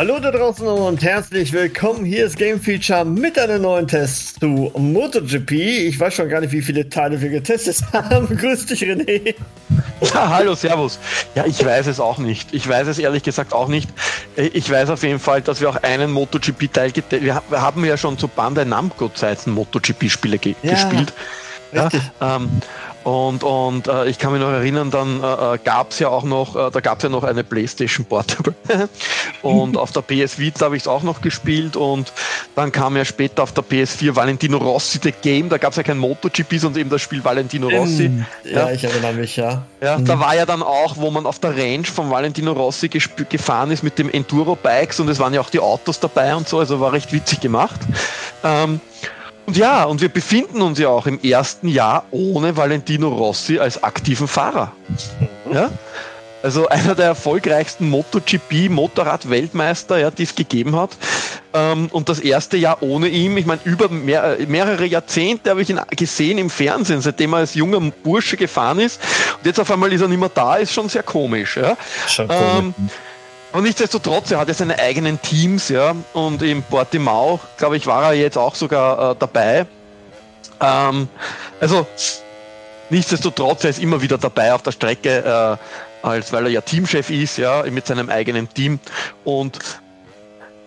Hallo 0.00 0.18
da 0.18 0.30
draußen 0.30 0.66
und 0.66 1.02
herzlich 1.02 1.52
willkommen. 1.52 2.06
Hier 2.06 2.24
ist 2.24 2.38
Game 2.38 2.58
Feature 2.58 3.04
mit 3.04 3.38
einem 3.38 3.60
neuen 3.60 3.86
Test 3.86 4.40
zu 4.40 4.72
MotoGP. 4.74 5.52
Ich 5.52 6.00
weiß 6.00 6.14
schon 6.14 6.30
gar 6.30 6.40
nicht, 6.40 6.52
wie 6.52 6.62
viele 6.62 6.88
Teile 6.88 7.20
wir 7.20 7.28
getestet 7.28 7.82
haben. 7.92 8.34
Grüß 8.34 8.64
dich, 8.64 8.82
René. 8.82 9.34
Ja, 10.00 10.30
hallo, 10.30 10.54
servus. 10.54 10.98
Ja, 11.34 11.44
ich 11.44 11.62
weiß 11.62 11.86
es 11.86 12.00
auch 12.00 12.16
nicht. 12.16 12.54
Ich 12.54 12.66
weiß 12.66 12.88
es 12.88 12.98
ehrlich 12.98 13.24
gesagt 13.24 13.52
auch 13.52 13.68
nicht. 13.68 13.90
Ich 14.36 14.70
weiß 14.70 14.88
auf 14.88 15.02
jeden 15.02 15.18
Fall, 15.18 15.42
dass 15.42 15.60
wir 15.60 15.68
auch 15.68 15.76
einen 15.76 16.12
MotoGP-Teil 16.12 16.92
getestet 16.92 17.34
haben. 17.34 17.44
Wir 17.50 17.60
haben 17.60 17.84
ja 17.84 17.98
schon 17.98 18.16
zu 18.16 18.26
Bandai 18.26 18.64
Namco-Zeiten 18.64 19.50
MotoGP-Spiele 19.50 20.38
ge 20.38 20.54
ja, 20.62 20.70
gespielt. 20.70 21.12
Richtig. 21.74 22.00
Ja, 22.22 22.36
ähm, 22.36 22.48
und, 23.04 23.42
und 23.44 23.88
äh, 23.88 24.06
ich 24.06 24.18
kann 24.18 24.32
mich 24.32 24.40
noch 24.40 24.50
erinnern, 24.50 24.90
dann 24.90 25.22
äh, 25.22 25.54
äh 25.54 25.58
gab 25.64 25.90
es 25.90 25.98
ja 25.98 26.08
auch 26.08 26.24
noch, 26.24 26.54
äh, 26.54 26.70
da 26.70 26.80
gab 26.80 26.98
es 26.98 27.04
ja 27.04 27.08
noch 27.08 27.24
eine 27.24 27.44
PlayStation 27.44 28.04
Portable. 28.04 28.54
und 29.42 29.76
auf 29.76 29.92
der 29.92 30.02
PS 30.02 30.38
Vita 30.38 30.66
habe 30.66 30.76
ich 30.76 30.82
es 30.82 30.88
auch 30.88 31.02
noch 31.02 31.20
gespielt 31.22 31.76
und 31.76 32.12
dann 32.54 32.72
kam 32.72 32.96
ja 32.96 33.04
später 33.04 33.42
auf 33.42 33.52
der 33.52 33.64
PS4 33.64 34.14
Valentino 34.14 34.58
Rossi 34.58 34.98
The 35.02 35.12
Game, 35.22 35.48
da 35.48 35.56
gab 35.56 35.70
es 35.70 35.76
ja 35.76 35.82
kein 35.82 35.98
MotoGP, 35.98 36.58
sondern 36.58 36.80
eben 36.80 36.90
das 36.90 37.00
Spiel 37.00 37.24
Valentino 37.24 37.68
Rossi. 37.68 38.06
Ähm, 38.06 38.26
ja, 38.44 38.50
ja, 38.50 38.70
ich 38.70 38.84
erinnere 38.84 39.14
mich, 39.14 39.36
ja. 39.36 39.62
Ja, 39.80 39.98
mhm. 39.98 40.04
da 40.04 40.20
war 40.20 40.36
ja 40.36 40.44
dann 40.44 40.62
auch, 40.62 40.96
wo 40.96 41.10
man 41.10 41.24
auf 41.24 41.38
der 41.38 41.56
Range 41.56 41.84
von 41.84 42.10
Valentino 42.10 42.52
Rossi 42.52 42.88
gefahren 42.88 43.70
ist 43.70 43.82
mit 43.82 43.98
dem 43.98 44.10
Enduro-Bikes 44.10 45.00
und 45.00 45.08
es 45.08 45.18
waren 45.18 45.32
ja 45.32 45.40
auch 45.40 45.50
die 45.50 45.60
Autos 45.60 46.00
dabei 46.00 46.34
und 46.34 46.48
so, 46.48 46.58
also 46.58 46.80
war 46.80 46.92
recht 46.92 47.12
witzig 47.12 47.40
gemacht. 47.40 47.80
Ähm, 48.44 48.80
und 49.50 49.56
ja, 49.56 49.82
und 49.82 50.00
wir 50.00 50.08
befinden 50.08 50.62
uns 50.62 50.78
ja 50.78 50.90
auch 50.90 51.06
im 51.06 51.20
ersten 51.20 51.66
Jahr 51.66 52.04
ohne 52.12 52.56
Valentino 52.56 53.08
Rossi 53.08 53.58
als 53.58 53.82
aktiven 53.82 54.28
Fahrer. 54.28 54.70
Mhm. 55.44 55.52
Ja? 55.52 55.72
Also 56.40 56.68
einer 56.68 56.94
der 56.94 57.06
erfolgreichsten 57.06 57.90
MotoGP-Motorrad-Weltmeister, 57.90 59.98
ja, 59.98 60.12
die 60.12 60.22
es 60.22 60.36
gegeben 60.36 60.76
hat. 60.76 60.90
Ähm, 61.52 61.88
und 61.90 62.08
das 62.08 62.20
erste 62.20 62.58
Jahr 62.58 62.80
ohne 62.80 63.08
ihn, 63.08 63.36
ich 63.36 63.44
meine, 63.44 63.60
über 63.64 63.88
mehr, 63.88 64.36
mehrere 64.46 64.86
Jahrzehnte 64.86 65.50
habe 65.50 65.62
ich 65.62 65.70
ihn 65.70 65.80
gesehen 65.96 66.38
im 66.38 66.48
Fernsehen, 66.48 67.00
seitdem 67.00 67.32
er 67.32 67.38
als 67.38 67.54
junger 67.54 67.80
Bursche 68.04 68.36
gefahren 68.36 68.78
ist. 68.78 69.00
Und 69.38 69.46
jetzt 69.46 69.58
auf 69.58 69.68
einmal 69.72 69.92
ist 69.92 70.00
er 70.00 70.06
nicht 70.06 70.20
mehr 70.20 70.30
da, 70.32 70.58
ist 70.58 70.72
schon 70.72 70.88
sehr 70.88 71.02
komisch. 71.02 71.56
Ja? 71.56 71.76
Schon 72.06 72.28
komisch. 72.28 72.44
Ähm, 72.56 72.72
und 73.52 73.64
nichtsdestotrotz, 73.64 74.30
er 74.30 74.38
hat 74.38 74.48
ja 74.48 74.54
seine 74.54 74.78
eigenen 74.78 75.20
Teams, 75.20 75.68
ja. 75.68 75.94
Und 76.12 76.42
im 76.42 76.62
Portimao, 76.62 77.40
glaube 77.56 77.76
ich, 77.76 77.86
war 77.86 78.04
er 78.04 78.12
jetzt 78.12 78.38
auch 78.38 78.54
sogar 78.54 79.12
äh, 79.12 79.16
dabei. 79.18 79.66
Ähm, 80.60 81.08
also, 81.60 81.86
nichtsdestotrotz, 82.90 83.64
er 83.64 83.70
ist 83.70 83.80
immer 83.80 84.00
wieder 84.02 84.18
dabei 84.18 84.54
auf 84.54 84.62
der 84.62 84.72
Strecke, 84.72 85.58
äh, 86.02 86.06
als 86.06 86.32
weil 86.32 86.46
er 86.46 86.50
ja 86.50 86.60
Teamchef 86.60 87.10
ist, 87.10 87.38
ja, 87.38 87.64
mit 87.64 87.86
seinem 87.86 88.08
eigenen 88.08 88.48
Team. 88.48 88.78
Und 89.24 89.58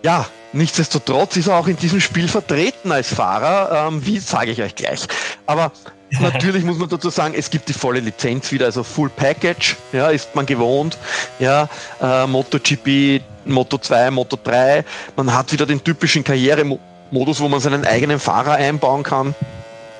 ja, 0.02 0.26
nichtsdestotrotz 0.54 1.36
ist 1.36 1.48
er 1.48 1.56
auch 1.56 1.66
in 1.66 1.76
diesem 1.76 2.00
Spiel 2.00 2.28
vertreten 2.28 2.92
als 2.92 3.12
Fahrer. 3.12 3.88
Ähm, 3.88 4.04
wie 4.06 4.18
sage 4.18 4.50
ich 4.50 4.62
euch 4.62 4.74
gleich. 4.74 5.06
Aber 5.46 5.72
Natürlich 6.20 6.64
muss 6.64 6.78
man 6.78 6.88
dazu 6.88 7.10
sagen, 7.10 7.34
es 7.36 7.50
gibt 7.50 7.68
die 7.68 7.72
volle 7.72 8.00
Lizenz 8.00 8.52
wieder, 8.52 8.66
also 8.66 8.84
Full 8.84 9.08
Package, 9.08 9.76
ja, 9.92 10.08
ist 10.10 10.34
man 10.34 10.46
gewohnt, 10.46 10.96
ja, 11.38 11.68
äh, 12.00 12.26
MotoGP, 12.26 13.20
Moto 13.46 13.78
2, 13.78 14.10
Moto 14.12 14.38
3, 14.42 14.84
man 15.16 15.34
hat 15.34 15.52
wieder 15.52 15.66
den 15.66 15.82
typischen 15.82 16.22
Karrieremodus, 16.22 17.40
wo 17.40 17.48
man 17.48 17.60
seinen 17.60 17.84
eigenen 17.84 18.20
Fahrer 18.20 18.52
einbauen 18.52 19.02
kann. 19.02 19.34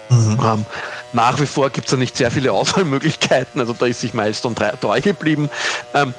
Mhm. 0.08 0.38
Ähm, 0.42 0.66
nach 1.12 1.40
wie 1.40 1.46
vor 1.46 1.70
gibt 1.70 1.86
es 1.86 1.90
da 1.90 1.96
nicht 1.96 2.16
sehr 2.16 2.30
viele 2.30 2.52
Auswahlmöglichkeiten, 2.52 3.60
also 3.60 3.72
da 3.72 3.86
ist 3.86 4.00
sich 4.00 4.14
Milestone 4.14 4.54
3 4.54 4.70
treu 4.80 5.00
geblieben. 5.00 5.50
Ähm, 5.94 6.14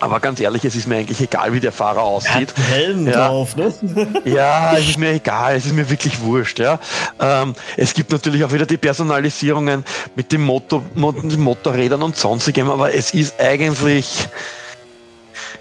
aber 0.00 0.20
ganz 0.20 0.40
ehrlich, 0.40 0.64
es 0.64 0.76
ist 0.76 0.86
mir 0.86 0.96
eigentlich 0.96 1.20
egal, 1.20 1.52
wie 1.52 1.60
der 1.60 1.72
Fahrer 1.72 2.02
aussieht. 2.02 2.52
Er 2.56 2.64
hat 2.64 2.70
Helm 2.70 3.06
ja. 3.06 3.28
drauf, 3.28 3.56
ne? 3.56 3.72
ja, 4.24 4.76
es 4.76 4.88
ist 4.88 4.98
mir 4.98 5.12
egal, 5.12 5.56
es 5.56 5.66
ist 5.66 5.74
mir 5.74 5.88
wirklich 5.88 6.20
wurscht. 6.20 6.58
Ja. 6.58 6.78
Ähm, 7.20 7.54
es 7.76 7.94
gibt 7.94 8.12
natürlich 8.12 8.44
auch 8.44 8.52
wieder 8.52 8.66
die 8.66 8.76
Personalisierungen 8.76 9.84
mit 10.14 10.32
den 10.32 10.42
Motor, 10.42 10.82
Motorrädern 10.94 12.02
und 12.02 12.16
sonstigem, 12.16 12.70
aber 12.70 12.94
es 12.94 13.14
ist 13.14 13.40
eigentlich, 13.40 14.28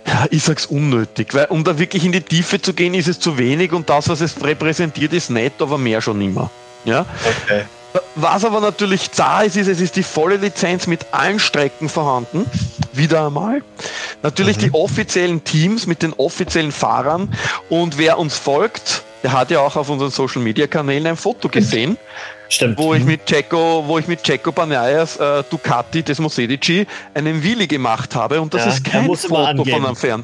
ja, 0.05 0.25
ich 0.29 0.43
sag's 0.43 0.65
unnötig, 0.65 1.33
weil 1.33 1.45
um 1.45 1.63
da 1.63 1.77
wirklich 1.77 2.03
in 2.03 2.11
die 2.11 2.21
Tiefe 2.21 2.61
zu 2.61 2.73
gehen, 2.73 2.93
ist 2.93 3.07
es 3.07 3.19
zu 3.19 3.37
wenig 3.37 3.71
und 3.71 3.89
das, 3.89 4.09
was 4.09 4.21
es 4.21 4.43
repräsentiert, 4.43 5.13
ist 5.13 5.29
nett, 5.29 5.53
aber 5.59 5.77
mehr 5.77 6.01
schon 6.01 6.21
immer. 6.21 6.49
Ja? 6.85 7.05
Okay. 7.23 7.63
Was 8.15 8.45
aber 8.45 8.59
natürlich 8.59 9.11
da 9.11 9.41
ist, 9.41 9.57
ist, 9.57 9.67
es 9.67 9.81
ist 9.81 9.95
die 9.95 10.03
volle 10.03 10.37
Lizenz 10.37 10.87
mit 10.87 11.07
allen 11.11 11.39
Strecken 11.39 11.89
vorhanden. 11.89 12.45
Wieder 12.91 13.27
einmal. 13.27 13.63
Natürlich 14.21 14.57
mhm. 14.57 14.61
die 14.61 14.73
offiziellen 14.73 15.43
Teams 15.43 15.87
mit 15.87 16.01
den 16.01 16.13
offiziellen 16.13 16.71
Fahrern. 16.71 17.35
Und 17.69 17.97
wer 17.97 18.19
uns 18.19 18.37
folgt, 18.37 19.03
der 19.23 19.31
hat 19.31 19.49
ja 19.51 19.61
auch 19.61 19.75
auf 19.75 19.89
unseren 19.89 20.11
Social 20.11 20.41
Media 20.41 20.67
Kanälen 20.67 21.07
ein 21.07 21.17
Foto 21.17 21.47
gesehen. 21.47 21.97
Stimmt. 22.49 22.77
Wo 22.77 22.93
ich 22.93 23.01
mhm. 23.01 23.07
mit 23.07 23.25
Checo, 23.25 23.83
wo 23.87 23.97
ich 23.97 24.07
mit 24.07 24.21
Checo 24.21 24.51
Banayas 24.51 25.17
äh, 25.17 25.43
Ducati 25.49 26.03
des 26.03 26.19
Mosedici 26.19 26.85
einen 27.13 27.41
Wheelie 27.41 27.67
gemacht 27.67 28.13
habe 28.15 28.39
und 28.39 28.53
das 28.53 28.65
ja, 28.65 28.71
ist 28.71 28.83
kein 28.83 29.05
Foto 29.05 29.63
von 29.63 29.85
einem 29.85 29.95
Fern. 29.95 30.23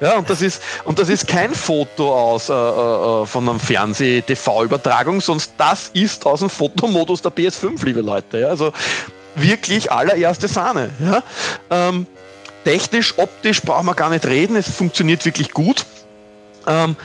Ja, 0.00 0.16
und 0.16 0.30
das 0.30 0.40
ist 0.40 0.62
und 0.84 0.98
das 0.98 1.10
ist 1.10 1.26
kein 1.26 1.54
Foto 1.54 2.14
aus 2.14 2.48
äh, 2.48 2.54
äh, 2.54 3.26
von 3.26 3.48
einem 3.48 3.60
Fernseh-TV-Übertragung, 3.60 5.20
sonst 5.20 5.52
das 5.58 5.90
ist 5.92 6.24
aus 6.24 6.40
dem 6.40 6.48
Fotomodus 6.48 7.20
der 7.20 7.32
PS5, 7.32 7.84
liebe 7.84 8.00
Leute. 8.00 8.38
Ja, 8.38 8.48
also 8.48 8.72
wirklich 9.34 9.92
allererste 9.92 10.48
Sahne. 10.48 10.90
Ja. 10.98 11.22
Ähm, 11.70 12.06
technisch, 12.64 13.18
optisch 13.18 13.60
brauchen 13.60 13.86
wir 13.86 13.94
gar 13.94 14.08
nicht 14.08 14.24
reden, 14.24 14.56
es 14.56 14.70
funktioniert 14.70 15.24
wirklich 15.26 15.50
gut. 15.50 15.84
Ähm, 16.66 16.96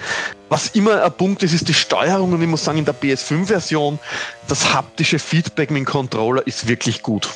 was 0.49 0.67
immer 0.69 1.03
ein 1.03 1.13
Punkt 1.13 1.43
ist, 1.43 1.53
ist 1.53 1.67
die 1.67 1.73
Steuerung 1.73 2.33
und 2.33 2.41
ich 2.41 2.47
muss 2.47 2.63
sagen, 2.63 2.79
in 2.79 2.85
der 2.85 2.95
PS5-Version, 2.95 3.99
das 4.47 4.73
haptische 4.73 5.19
Feedback 5.19 5.71
mit 5.71 5.79
dem 5.79 5.85
Controller 5.85 6.45
ist 6.45 6.67
wirklich 6.67 7.01
gut. 7.01 7.29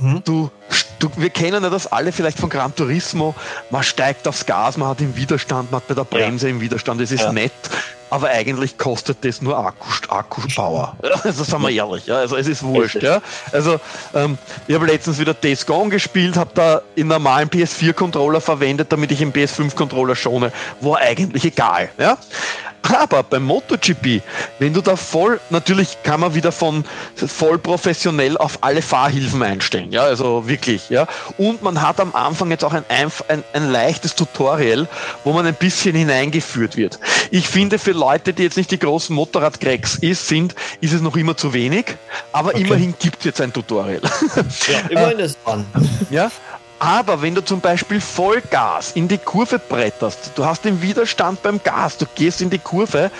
Mhm. 0.00 0.22
Du, 0.24 0.50
du, 0.98 1.10
wir 1.16 1.30
kennen 1.30 1.62
ja 1.62 1.70
das 1.70 1.86
alle 1.86 2.12
vielleicht 2.12 2.38
von 2.38 2.48
Gran 2.48 2.74
Turismo. 2.74 3.34
Man 3.70 3.82
steigt 3.82 4.28
aufs 4.28 4.46
Gas, 4.46 4.76
man 4.76 4.88
hat 4.88 5.00
im 5.00 5.16
Widerstand, 5.16 5.72
man 5.72 5.80
hat 5.80 5.88
bei 5.88 5.94
der 5.94 6.04
Bremse 6.04 6.46
ja. 6.46 6.54
im 6.54 6.60
Widerstand. 6.60 7.00
Es 7.00 7.10
ist 7.10 7.22
ja. 7.22 7.32
nett, 7.32 7.52
aber 8.10 8.28
eigentlich 8.28 8.76
kostet 8.76 9.24
das 9.24 9.40
nur 9.40 9.56
Akku, 9.56 9.88
Akkupower. 10.08 10.96
Also 11.22 11.44
sagen 11.44 11.62
wir 11.62 11.70
ehrlich, 11.70 12.06
ja. 12.06 12.16
also 12.16 12.36
es 12.36 12.48
ist 12.48 12.62
wurscht. 12.62 13.02
Ja. 13.02 13.20
Also 13.52 13.78
ähm, 14.14 14.38
ich 14.66 14.74
habe 14.74 14.86
letztens 14.86 15.18
wieder 15.18 15.34
Days 15.34 15.66
Gone 15.66 15.90
gespielt, 15.90 16.36
habe 16.36 16.50
da 16.54 16.82
in 16.96 17.08
normalen 17.08 17.48
PS4-Controller 17.48 18.40
verwendet, 18.40 18.90
damit 18.90 19.12
ich 19.12 19.20
im 19.20 19.32
PS5-Controller 19.32 20.16
schone. 20.16 20.52
War 20.80 20.98
eigentlich 20.98 21.44
egal. 21.44 21.90
Ja. 21.98 22.18
Aber 22.82 23.22
beim 23.22 23.44
MotoGP, 23.44 24.22
wenn 24.58 24.72
du 24.72 24.80
da 24.80 24.96
voll, 24.96 25.40
natürlich 25.50 25.98
kann 26.02 26.20
man 26.20 26.34
wieder 26.34 26.52
von 26.52 26.84
voll 27.14 27.58
professionell 27.58 28.36
auf 28.36 28.58
alle 28.62 28.82
Fahrhilfen 28.82 29.42
einstellen, 29.42 29.92
ja, 29.92 30.02
also 30.02 30.48
wirklich, 30.48 30.90
ja. 30.90 31.06
Und 31.38 31.62
man 31.62 31.82
hat 31.82 32.00
am 32.00 32.14
Anfang 32.14 32.50
jetzt 32.50 32.64
auch 32.64 32.72
ein, 32.72 32.84
ein, 32.88 33.44
ein 33.52 33.70
leichtes 33.70 34.14
Tutorial, 34.14 34.88
wo 35.24 35.32
man 35.32 35.46
ein 35.46 35.54
bisschen 35.54 35.94
hineingeführt 35.94 36.76
wird. 36.76 36.98
Ich 37.30 37.48
finde, 37.48 37.78
für 37.78 37.92
Leute, 37.92 38.32
die 38.32 38.42
jetzt 38.42 38.56
nicht 38.56 38.70
die 38.70 38.78
großen 38.78 39.14
Motorradcracks 39.14 39.96
ist, 39.96 40.26
sind, 40.26 40.54
ist 40.80 40.92
es 40.92 41.00
noch 41.00 41.16
immer 41.16 41.36
zu 41.36 41.52
wenig, 41.52 41.86
aber 42.32 42.50
okay. 42.50 42.62
immerhin 42.62 42.94
gibt 42.98 43.18
es 43.20 43.24
jetzt 43.24 43.40
ein 43.40 43.52
Tutorial. 43.52 44.00
Ja, 44.68 44.78
immerhin 44.88 45.18
ist 45.18 45.38
es 45.42 45.52
an. 45.52 45.66
Ja, 46.10 46.30
aber 46.80 47.20
wenn 47.20 47.34
du 47.34 47.44
zum 47.44 47.60
Beispiel 47.60 48.00
Vollgas 48.00 48.92
in 48.92 49.06
die 49.06 49.18
Kurve 49.18 49.58
bretterst, 49.58 50.32
du 50.34 50.46
hast 50.46 50.64
den 50.64 50.80
Widerstand 50.80 51.42
beim 51.42 51.62
Gas, 51.62 51.98
du 51.98 52.06
gehst 52.14 52.40
in 52.40 52.48
die 52.48 52.58
Kurve 52.58 53.10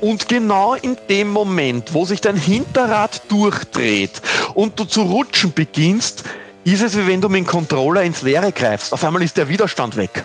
und 0.00 0.28
genau 0.28 0.74
in 0.74 0.98
dem 1.08 1.30
Moment, 1.30 1.94
wo 1.94 2.04
sich 2.04 2.20
dein 2.20 2.36
Hinterrad 2.36 3.22
durchdreht 3.28 4.20
und 4.54 4.78
du 4.80 4.84
zu 4.84 5.02
rutschen 5.02 5.52
beginnst, 5.52 6.24
ist 6.64 6.82
es 6.82 6.96
wie 6.96 7.06
wenn 7.06 7.20
du 7.20 7.28
mit 7.28 7.38
dem 7.38 7.46
Controller 7.46 8.02
ins 8.02 8.22
Leere 8.22 8.50
greifst. 8.50 8.92
Auf 8.92 9.04
einmal 9.04 9.22
ist 9.22 9.36
der 9.36 9.48
Widerstand 9.48 9.96
weg. 9.96 10.24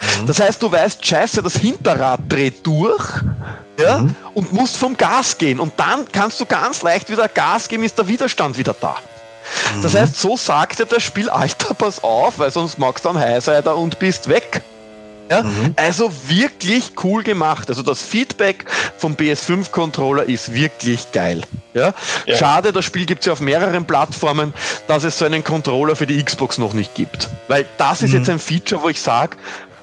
Mhm. 0.00 0.26
Das 0.26 0.40
heißt, 0.40 0.62
du 0.62 0.72
weißt, 0.72 1.04
scheiße, 1.04 1.42
das 1.42 1.56
Hinterrad 1.56 2.20
dreht 2.30 2.66
durch 2.66 3.04
ja, 3.78 3.98
mhm. 3.98 4.16
und 4.32 4.54
musst 4.54 4.78
vom 4.78 4.96
Gas 4.96 5.36
gehen. 5.36 5.60
Und 5.60 5.74
dann 5.76 6.06
kannst 6.10 6.40
du 6.40 6.46
ganz 6.46 6.80
leicht 6.80 7.10
wieder 7.10 7.28
Gas 7.28 7.68
geben, 7.68 7.84
ist 7.84 7.98
der 7.98 8.08
Widerstand 8.08 8.56
wieder 8.56 8.74
da. 8.80 8.96
Mhm. 9.76 9.82
Das 9.82 9.94
heißt, 9.94 10.20
so 10.20 10.36
sagt 10.36 10.78
dir 10.78 10.86
das 10.86 11.02
Spiel, 11.02 11.30
Alter, 11.30 11.74
pass 11.74 12.02
auf, 12.02 12.38
weil 12.38 12.50
sonst 12.50 12.78
magst 12.78 13.04
du 13.04 13.08
dann 13.10 13.18
Highsider 13.18 13.76
und 13.76 13.98
bist 13.98 14.28
weg. 14.28 14.62
Ja? 15.30 15.42
Mhm. 15.42 15.74
Also 15.76 16.12
wirklich 16.26 16.92
cool 17.02 17.22
gemacht. 17.22 17.68
Also 17.68 17.82
das 17.82 18.02
Feedback 18.02 18.66
vom 18.98 19.14
PS5-Controller 19.14 20.24
ist 20.24 20.52
wirklich 20.52 21.10
geil. 21.12 21.42
Ja? 21.74 21.94
ja. 22.26 22.36
Schade, 22.36 22.72
das 22.72 22.84
Spiel 22.84 23.06
gibt 23.06 23.20
es 23.20 23.26
ja 23.26 23.32
auf 23.32 23.40
mehreren 23.40 23.86
Plattformen, 23.86 24.52
dass 24.88 25.04
es 25.04 25.18
so 25.18 25.24
einen 25.24 25.42
Controller 25.42 25.96
für 25.96 26.06
die 26.06 26.22
Xbox 26.22 26.58
noch 26.58 26.74
nicht 26.74 26.94
gibt. 26.94 27.30
Weil 27.48 27.66
das 27.78 28.02
ist 28.02 28.10
mhm. 28.10 28.18
jetzt 28.18 28.30
ein 28.30 28.38
Feature, 28.38 28.82
wo 28.82 28.88
ich 28.88 29.00
sage, 29.00 29.36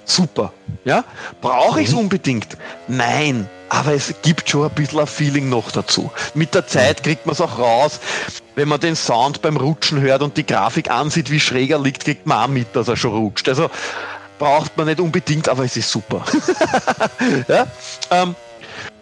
super. 0.05 0.53
Ja? 0.85 1.03
Brauche 1.41 1.81
ich 1.81 1.87
es 1.87 1.93
mhm. 1.93 2.01
unbedingt? 2.01 2.57
Nein. 2.87 3.49
Aber 3.69 3.93
es 3.93 4.13
gibt 4.23 4.49
schon 4.49 4.67
ein 4.67 4.73
bisschen 4.73 4.99
ein 4.99 5.07
Feeling 5.07 5.49
noch 5.49 5.71
dazu. 5.71 6.11
Mit 6.33 6.53
der 6.55 6.67
Zeit 6.67 7.03
kriegt 7.03 7.25
man 7.25 7.33
es 7.33 7.41
auch 7.41 7.59
raus. 7.59 7.99
Wenn 8.55 8.67
man 8.67 8.79
den 8.79 8.95
Sound 8.95 9.41
beim 9.41 9.57
Rutschen 9.57 10.01
hört 10.01 10.21
und 10.21 10.35
die 10.37 10.45
Grafik 10.45 10.89
ansieht, 10.89 11.29
wie 11.29 11.39
schräger 11.39 11.79
liegt, 11.79 12.03
kriegt 12.03 12.25
man 12.25 12.43
auch 12.43 12.47
mit, 12.47 12.75
dass 12.75 12.87
er 12.87 12.97
schon 12.97 13.15
rutscht. 13.15 13.47
Also 13.47 13.69
braucht 14.39 14.75
man 14.75 14.87
nicht 14.87 14.99
unbedingt, 14.99 15.47
aber 15.47 15.65
es 15.65 15.77
ist 15.77 15.91
super. 15.91 16.23
ja? 17.47 17.67
ähm, 18.09 18.35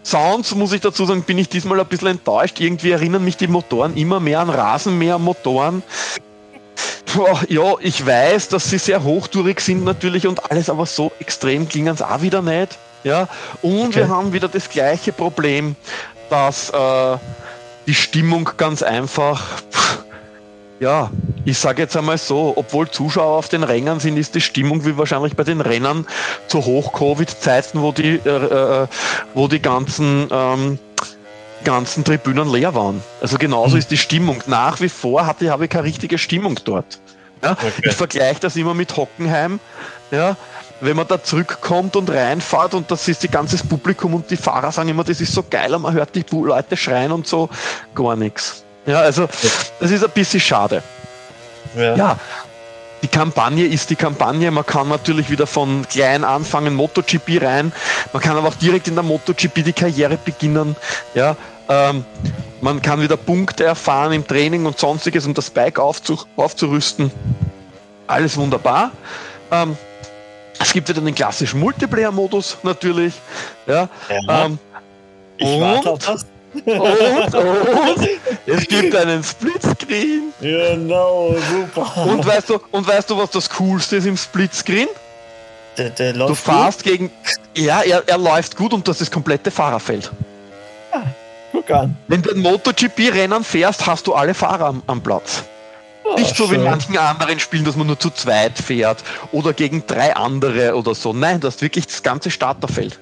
Sounds, 0.03 0.55
muss 0.55 0.71
ich 0.71 0.79
dazu 0.79 1.05
sagen, 1.05 1.23
bin 1.23 1.37
ich 1.37 1.49
diesmal 1.49 1.79
ein 1.81 1.85
bisschen 1.85 2.07
enttäuscht. 2.07 2.61
Irgendwie 2.61 2.91
erinnern 2.91 3.25
mich 3.25 3.35
die 3.35 3.47
Motoren 3.47 3.97
immer 3.97 4.21
mehr 4.21 4.39
an 4.39 4.49
Rasenmähermotoren. 4.49 5.83
Ja, 7.49 7.75
ich 7.81 8.05
weiß, 8.05 8.49
dass 8.49 8.69
sie 8.69 8.77
sehr 8.77 9.03
hochtourig 9.03 9.59
sind 9.59 9.83
natürlich 9.83 10.27
und 10.27 10.49
alles, 10.49 10.69
aber 10.69 10.85
so 10.85 11.11
extrem 11.19 11.67
klingen 11.67 11.93
es 11.93 12.01
auch 12.01 12.21
wieder 12.21 12.41
nicht. 12.41 12.77
Ja, 13.07 13.29
und 13.61 13.87
okay. 13.87 13.95
wir 13.95 14.09
haben 14.09 14.33
wieder 14.33 14.49
das 14.49 14.69
gleiche 14.69 15.13
Problem, 15.13 15.77
dass 16.29 16.69
äh, 16.71 17.17
die 17.87 17.93
Stimmung 17.93 18.49
ganz 18.57 18.83
einfach 18.83 19.41
pff, 19.71 19.99
ja, 20.81 21.09
ich 21.45 21.57
sage 21.57 21.81
jetzt 21.81 21.95
einmal 21.95 22.17
so, 22.17 22.51
obwohl 22.57 22.89
Zuschauer 22.89 23.37
auf 23.37 23.47
den 23.47 23.63
Rängen 23.63 24.01
sind, 24.01 24.17
ist 24.17 24.35
die 24.35 24.41
Stimmung 24.41 24.85
wie 24.85 24.97
wahrscheinlich 24.97 25.37
bei 25.37 25.45
den 25.45 25.61
Rennern 25.61 26.05
zu 26.47 26.65
Hoch-Covid-Zeiten, 26.65 27.81
wo 27.81 27.93
die, 27.93 28.19
äh, 28.25 28.29
äh, 28.29 28.87
wo 29.33 29.47
die 29.47 29.61
ganzen, 29.61 30.27
ähm, 30.29 30.77
ganzen 31.63 32.03
Tribünen 32.03 32.51
leer 32.51 32.75
waren. 32.75 33.01
Also 33.21 33.37
genauso 33.37 33.75
mhm. 33.75 33.79
ist 33.79 33.89
die 33.89 33.97
Stimmung. 33.97 34.43
Nach 34.47 34.81
wie 34.81 34.89
vor 34.89 35.25
hatte, 35.25 35.49
habe 35.49 35.63
ich 35.63 35.69
keine 35.69 35.85
richtige 35.85 36.17
Stimmung 36.17 36.59
dort. 36.65 36.99
Ja? 37.41 37.53
Okay. 37.53 37.71
Ich 37.83 37.95
vergleiche 37.95 38.41
das 38.41 38.57
immer 38.57 38.73
mit 38.73 38.97
Hockenheim. 38.97 39.61
Ja? 40.11 40.35
Wenn 40.79 40.95
man 40.95 41.07
da 41.07 41.23
zurückkommt 41.23 41.95
und 41.95 42.09
reinfahrt 42.09 42.73
und 42.73 42.91
das 42.91 43.07
ist 43.07 43.23
die 43.23 43.29
ganze 43.29 43.57
Publikum 43.65 44.13
und 44.13 44.29
die 44.29 44.37
Fahrer 44.37 44.71
sagen 44.71 44.89
immer, 44.89 45.03
das 45.03 45.19
ist 45.21 45.33
so 45.33 45.43
geil, 45.49 45.73
und 45.73 45.81
man 45.81 45.93
hört 45.93 46.13
die 46.15 46.23
Leute 46.31 46.77
schreien 46.77 47.11
und 47.11 47.27
so, 47.27 47.49
gar 47.95 48.15
nichts. 48.15 48.63
Ja, 48.85 48.99
also 48.99 49.27
das 49.79 49.91
ist 49.91 50.03
ein 50.03 50.11
bisschen 50.11 50.39
schade. 50.39 50.83
Ja. 51.75 51.95
ja. 51.95 52.19
Die 53.03 53.07
Kampagne 53.07 53.65
ist 53.65 53.89
die 53.89 53.95
Kampagne. 53.95 54.49
Man 54.49 54.65
kann 54.65 54.89
natürlich 54.89 55.29
wieder 55.29 55.45
von 55.45 55.87
klein 55.87 56.23
anfangen, 56.23 56.73
MotoGP 56.73 57.41
rein. 57.43 57.71
Man 58.11 58.23
kann 58.23 58.35
aber 58.37 58.47
auch 58.47 58.55
direkt 58.55 58.87
in 58.87 58.95
der 58.95 59.03
MotoGP 59.03 59.63
die 59.63 59.73
Karriere 59.73 60.17
beginnen. 60.17 60.75
Ja, 61.13 61.35
ähm, 61.69 62.05
man 62.61 62.81
kann 62.81 63.01
wieder 63.01 63.17
Punkte 63.17 63.65
erfahren 63.65 64.13
im 64.13 64.25
Training 64.25 64.65
und 64.65 64.79
sonstiges, 64.79 65.27
um 65.27 65.33
das 65.33 65.49
Bike 65.51 65.79
aufzu 65.79 66.17
aufzurüsten. 66.35 67.11
Alles 68.07 68.35
wunderbar. 68.35 68.91
Ähm, 69.51 69.77
es 70.67 70.73
gibt 70.73 70.89
wieder 70.89 71.01
den 71.01 71.15
klassischen 71.15 71.61
Multiplayer-Modus 71.61 72.57
natürlich. 72.63 73.13
Ja, 73.67 73.87
ja. 74.09 74.45
Ähm, 74.45 74.59
ich 75.37 75.61
warte 75.61 75.91
auf 75.91 75.99
das. 75.99 76.25
Und, 76.53 77.35
und 77.35 78.09
es 78.45 78.67
gibt 78.67 78.95
einen 78.95 79.23
Splitscreen. 79.23 80.33
Genau, 80.41 81.35
super. 81.49 82.05
Und 82.05 82.25
weißt 82.25 82.49
du, 82.49 82.59
und 82.71 82.85
weißt 82.85 83.09
du, 83.09 83.17
was 83.17 83.29
das 83.29 83.49
Coolste 83.49 83.97
ist 83.97 84.05
im 84.05 84.17
Splitscreen? 84.17 84.89
Der, 85.77 85.91
der 85.91 86.13
du 86.13 86.35
fährst 86.35 86.83
gut? 86.83 86.91
gegen. 86.91 87.11
Ja, 87.55 87.81
er, 87.81 88.03
er 88.05 88.17
läuft 88.17 88.57
gut 88.57 88.73
und 88.73 88.87
das 88.87 88.97
ist 88.99 89.09
das 89.09 89.11
komplette 89.11 89.51
Fahrerfeld. 89.51 90.11
Ah, 90.91 91.03
guck 91.53 91.69
an. 91.71 91.95
Wenn 92.07 92.21
du 92.23 92.31
ein 92.31 92.39
MotoGP-Rennen 92.39 93.43
fährst, 93.43 93.85
hast 93.85 94.05
du 94.07 94.13
alle 94.13 94.33
Fahrer 94.33 94.65
am, 94.65 94.83
am 94.87 95.01
Platz. 95.01 95.43
Nicht 96.17 96.35
so 96.35 96.49
wie 96.51 96.55
in 96.55 96.63
manchen 96.63 96.97
anderen 96.97 97.39
Spielen, 97.39 97.63
dass 97.63 97.75
man 97.75 97.87
nur 97.87 97.99
zu 97.99 98.09
zweit 98.09 98.57
fährt 98.57 99.03
oder 99.31 99.53
gegen 99.53 99.85
drei 99.85 100.15
andere 100.15 100.75
oder 100.75 100.95
so. 100.95 101.13
Nein, 101.13 101.39
du 101.39 101.47
hast 101.47 101.61
wirklich 101.61 101.87
das 101.87 102.03
ganze 102.03 102.31
Starterfeld. 102.31 102.99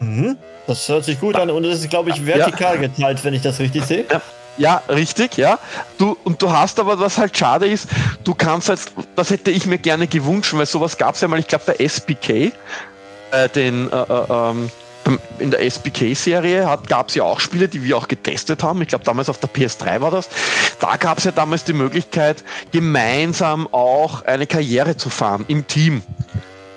Mhm. 0.00 0.36
Das 0.66 0.88
hört 0.88 1.04
sich 1.04 1.20
gut 1.20 1.36
an 1.36 1.50
und 1.50 1.64
es 1.64 1.80
ist, 1.80 1.90
glaube 1.90 2.10
ich, 2.10 2.24
vertikal 2.24 2.76
ja. 2.76 2.88
geteilt, 2.88 3.24
wenn 3.24 3.34
ich 3.34 3.42
das 3.42 3.58
richtig 3.58 3.84
sehe. 3.84 4.04
Ja. 4.10 4.20
Ja, 4.56 4.82
richtig, 4.88 5.36
ja. 5.36 5.58
Du, 5.98 6.16
und 6.22 6.40
du 6.40 6.50
hast 6.50 6.78
aber, 6.78 7.00
was 7.00 7.18
halt 7.18 7.36
schade 7.36 7.66
ist, 7.66 7.88
du 8.22 8.34
kannst 8.34 8.68
halt, 8.68 8.80
das 9.16 9.30
hätte 9.30 9.50
ich 9.50 9.66
mir 9.66 9.78
gerne 9.78 10.06
gewünscht, 10.06 10.54
weil 10.54 10.66
sowas 10.66 10.96
gab 10.96 11.16
es 11.16 11.20
ja 11.22 11.28
mal, 11.28 11.40
ich 11.40 11.48
glaube, 11.48 11.64
bei 11.66 11.84
SPK, 11.84 12.52
äh, 13.32 13.48
den, 13.48 13.90
äh, 13.90 13.96
äh, 13.96 14.24
ähm, 14.30 14.70
in 15.38 15.50
der 15.50 15.60
SPK-Serie 15.62 16.78
gab 16.88 17.08
es 17.08 17.14
ja 17.14 17.24
auch 17.24 17.40
Spiele, 17.40 17.68
die 17.68 17.82
wir 17.82 17.96
auch 17.96 18.08
getestet 18.08 18.62
haben. 18.62 18.80
Ich 18.80 18.88
glaube, 18.88 19.04
damals 19.04 19.28
auf 19.28 19.38
der 19.38 19.50
PS3 19.50 20.00
war 20.00 20.10
das. 20.10 20.28
Da 20.80 20.96
gab 20.96 21.18
es 21.18 21.24
ja 21.24 21.32
damals 21.32 21.64
die 21.64 21.72
Möglichkeit, 21.72 22.44
gemeinsam 22.72 23.68
auch 23.72 24.22
eine 24.22 24.46
Karriere 24.46 24.96
zu 24.96 25.10
fahren 25.10 25.44
im 25.48 25.66
Team. 25.66 26.02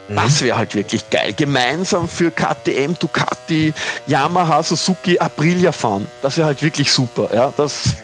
Das 0.09 0.41
wäre 0.41 0.57
halt 0.57 0.73
wirklich 0.73 1.09
geil. 1.09 1.33
Gemeinsam 1.33 2.07
für 2.07 2.31
KTM, 2.31 2.93
Ducati, 2.97 3.73
Yamaha, 4.07 4.63
Suzuki, 4.63 5.19
Aprilia 5.19 5.73
fahren. 5.73 6.07
Das 6.21 6.37
wäre 6.37 6.47
halt 6.47 6.61
wirklich 6.61 6.91
super. 6.91 7.29
Ja, 7.33 7.53
das 7.57 7.95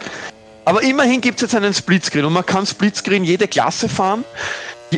aber 0.64 0.82
immerhin 0.82 1.20
gibt 1.20 1.36
es 1.36 1.42
jetzt 1.42 1.54
einen 1.54 1.74
Splitscreen 1.74 2.24
und 2.24 2.32
man 2.32 2.46
kann 2.46 2.66
Splitscreen 2.66 3.24
jede 3.24 3.48
Klasse 3.48 3.88
fahren. 3.88 4.24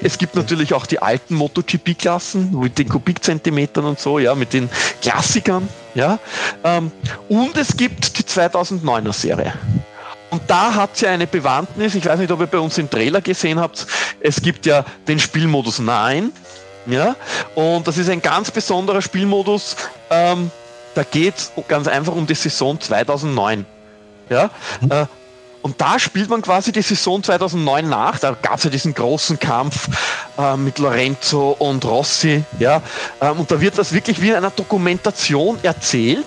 Es 0.03 0.19
gibt 0.19 0.35
natürlich 0.37 0.75
auch 0.75 0.87
die 0.87 1.01
alten 1.01 1.35
MotoGP-Klassen 1.35 2.59
mit 2.59 2.79
den 2.79 2.89
Kubikzentimetern 2.89 3.85
und 3.85 3.99
so, 3.99 4.19
ja, 4.19 4.35
mit 4.35 4.53
den 4.53 4.69
Klassikern, 5.01 5.69
ja. 5.95 6.19
Ähm, 6.65 6.93
und 7.29 7.57
es 7.57 7.77
gibt 7.77 8.19
die 8.19 8.23
2009er 8.23 9.13
Serie. 9.13 9.55
Und 10.37 10.43
da 10.49 10.75
hat 10.75 11.01
ja 11.01 11.09
eine 11.09 11.27
Bewandtnis, 11.27 11.95
ich 11.95 12.05
weiß 12.05 12.19
nicht, 12.19 12.31
ob 12.31 12.41
ihr 12.41 12.47
bei 12.47 12.59
uns 12.59 12.77
im 12.77 12.91
Trailer 12.91 13.23
gesehen 13.23 13.59
habt, 13.59 13.87
es 14.21 14.43
gibt 14.43 14.67
ja 14.67 14.85
den 15.09 15.19
Spielmodus 15.19 15.79
9, 15.79 16.31
ja? 16.85 17.17
Und 17.55 17.89
das 17.89 17.97
ist 17.97 18.11
ein 18.11 18.21
ganz 18.21 18.51
besonderer 18.51 19.01
Spielmodus. 19.01 19.77
Ähm, 20.11 20.51
da 20.95 21.05
geht 21.05 21.39
es 21.39 21.53
ganz 21.69 21.89
einfach 21.89 22.15
um 22.15 22.27
die 22.27 22.35
Saison 22.35 22.79
2009. 22.79 23.65
Ja? 24.29 24.51
Mhm. 24.83 24.91
Äh, 24.91 25.07
und 25.63 25.81
da 25.81 25.99
spielt 25.99 26.29
man 26.29 26.43
quasi 26.43 26.71
die 26.71 26.83
Saison 26.83 27.23
2009 27.23 27.89
nach. 27.89 28.19
Da 28.19 28.37
gab 28.41 28.59
es 28.59 28.65
ja 28.65 28.71
diesen 28.71 28.93
großen 28.93 29.41
Kampf 29.41 29.89
äh, 30.37 30.55
mit 30.59 30.79
Lorenzo 30.79 31.57
und 31.59 31.83
Rossi. 31.87 32.45
Ja? 32.59 32.83
Ähm, 33.23 33.41
und 33.41 33.51
da 33.51 33.59
wird 33.59 33.79
das 33.79 33.95
wirklich 33.95 34.21
wie 34.21 34.29
in 34.29 34.35
einer 34.35 34.51
Dokumentation 34.51 35.59
erzählt. 35.63 36.27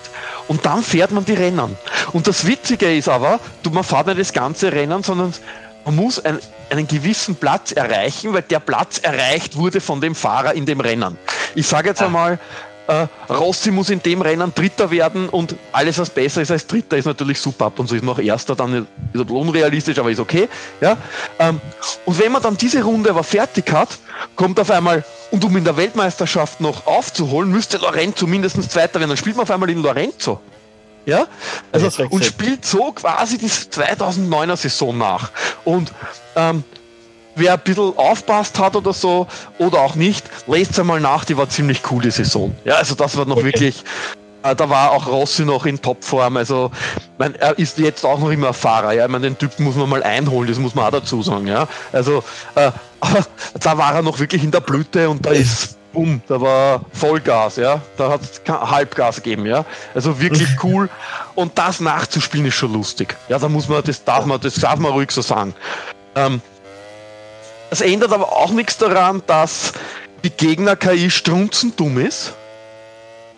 Und 0.50 0.66
dann 0.66 0.82
fährt 0.82 1.12
man 1.12 1.24
die 1.24 1.34
Rennen. 1.34 1.76
Und 2.12 2.26
das 2.26 2.44
Witzige 2.44 2.92
ist 2.92 3.08
aber, 3.08 3.38
du, 3.62 3.70
man 3.70 3.84
fährt 3.84 4.08
nicht 4.08 4.18
das 4.18 4.32
ganze 4.32 4.72
Rennen, 4.72 5.04
sondern 5.04 5.32
man 5.84 5.94
muss 5.94 6.24
ein, 6.24 6.40
einen 6.70 6.88
gewissen 6.88 7.36
Platz 7.36 7.70
erreichen, 7.70 8.32
weil 8.32 8.42
der 8.42 8.58
Platz 8.58 8.98
erreicht 8.98 9.54
wurde 9.54 9.80
von 9.80 10.00
dem 10.00 10.16
Fahrer 10.16 10.54
in 10.54 10.66
dem 10.66 10.80
Rennen. 10.80 11.16
Ich 11.54 11.68
sage 11.68 11.90
jetzt 11.90 12.02
ah. 12.02 12.06
einmal, 12.06 12.40
äh, 12.90 13.06
Rossi 13.32 13.70
muss 13.70 13.88
in 13.90 14.02
dem 14.02 14.20
Rennen 14.20 14.52
Dritter 14.52 14.90
werden 14.90 15.28
und 15.28 15.54
alles, 15.70 15.98
was 15.98 16.10
besser 16.10 16.42
ist 16.42 16.50
als 16.50 16.66
Dritter, 16.66 16.96
ist 16.96 17.04
natürlich 17.04 17.40
super. 17.40 17.66
Ab 17.66 17.78
und 17.78 17.88
so 17.88 17.94
ist 17.94 18.02
man 18.02 18.16
auch 18.16 18.18
Erster, 18.18 18.56
dann 18.56 18.74
ist 18.74 18.86
bisschen 19.12 19.30
unrealistisch, 19.30 19.98
aber 19.98 20.10
ist 20.10 20.18
okay. 20.18 20.48
Ja? 20.80 20.96
Ähm, 21.38 21.60
und 22.04 22.18
wenn 22.18 22.32
man 22.32 22.42
dann 22.42 22.56
diese 22.56 22.82
Runde 22.82 23.10
aber 23.10 23.22
fertig 23.22 23.70
hat, 23.72 23.98
kommt 24.34 24.58
auf 24.58 24.70
einmal, 24.70 25.04
und 25.30 25.44
um 25.44 25.56
in 25.56 25.64
der 25.64 25.76
Weltmeisterschaft 25.76 26.60
noch 26.60 26.86
aufzuholen, 26.86 27.50
müsste 27.50 27.78
Lorenzo 27.78 28.26
mindestens 28.26 28.68
Zweiter 28.68 28.98
werden. 28.98 29.10
Dann 29.10 29.16
spielt 29.16 29.36
man 29.36 29.44
auf 29.44 29.50
einmal 29.52 29.70
in 29.70 29.82
Lorenzo. 29.82 30.40
Ja? 31.06 31.28
Also, 31.70 32.04
und 32.08 32.24
spielt 32.24 32.64
so 32.64 32.90
quasi 32.92 33.38
die 33.38 33.48
2009er 33.48 34.56
Saison 34.56 34.98
nach. 34.98 35.30
Und 35.64 35.92
ähm, 36.34 36.64
wer 37.40 37.54
ein 37.54 37.60
bisschen 37.60 37.96
aufpasst 37.96 38.58
hat 38.58 38.76
oder 38.76 38.92
so, 38.92 39.26
oder 39.58 39.80
auch 39.80 39.94
nicht, 39.94 40.24
lest 40.46 40.78
einmal 40.78 41.00
nach, 41.00 41.24
die 41.24 41.36
war 41.36 41.48
ziemlich 41.48 41.82
cool, 41.90 42.02
die 42.02 42.10
Saison. 42.10 42.54
Ja, 42.64 42.76
also 42.76 42.94
das 42.94 43.16
war 43.16 43.24
noch 43.24 43.38
okay. 43.38 43.46
wirklich, 43.46 43.82
äh, 44.42 44.54
da 44.54 44.70
war 44.70 44.92
auch 44.92 45.06
Rossi 45.06 45.44
noch 45.44 45.66
in 45.66 45.80
Topform, 45.80 46.36
also 46.36 46.70
mein, 47.18 47.34
er 47.34 47.58
ist 47.58 47.78
jetzt 47.78 48.04
auch 48.04 48.20
noch 48.20 48.30
immer 48.30 48.52
Fahrer, 48.52 48.92
ja, 48.92 49.06
ich 49.06 49.10
meine, 49.10 49.26
den 49.26 49.38
Typen 49.38 49.64
muss 49.64 49.74
man 49.74 49.88
mal 49.88 50.02
einholen, 50.02 50.48
das 50.48 50.58
muss 50.58 50.74
man 50.74 50.86
auch 50.86 50.92
dazu 50.92 51.22
sagen, 51.22 51.46
ja, 51.46 51.66
also 51.92 52.22
äh, 52.54 52.70
da 53.60 53.78
war 53.78 53.94
er 53.94 54.02
noch 54.02 54.18
wirklich 54.18 54.44
in 54.44 54.50
der 54.50 54.60
Blüte 54.60 55.08
und 55.08 55.24
da 55.26 55.30
ist 55.30 55.80
bumm, 55.92 56.22
da 56.28 56.40
war 56.40 56.80
Vollgas, 56.92 57.56
ja. 57.56 57.80
Da 57.96 58.10
hat 58.10 58.20
es 58.22 58.40
Halbgas 58.48 59.16
gegeben, 59.16 59.46
ja. 59.46 59.64
Also 59.94 60.20
wirklich 60.20 60.48
cool. 60.62 60.88
Und 61.34 61.56
das 61.58 61.80
nachzuspielen 61.80 62.46
ist 62.46 62.54
schon 62.54 62.72
lustig. 62.72 63.16
Ja, 63.28 63.38
da 63.38 63.48
muss 63.48 63.68
man, 63.68 63.82
das 63.82 64.04
darf 64.04 64.24
man, 64.26 64.40
das 64.40 64.54
darf 64.54 64.78
man 64.78 64.92
ruhig 64.92 65.10
so 65.10 65.22
sagen. 65.22 65.54
Ähm, 66.14 66.40
das 67.70 67.80
ändert 67.80 68.12
aber 68.12 68.32
auch 68.32 68.50
nichts 68.50 68.76
daran, 68.76 69.22
dass 69.26 69.72
die 70.24 70.30
Gegner-KI 70.30 71.10
strunzendumm 71.10 71.98
ist. 71.98 72.34